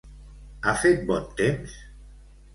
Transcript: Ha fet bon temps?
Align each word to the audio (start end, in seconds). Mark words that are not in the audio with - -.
Ha 0.65 0.73
fet 0.85 1.03
bon 1.11 1.29
temps? 1.43 1.77